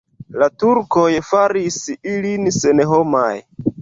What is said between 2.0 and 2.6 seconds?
ilin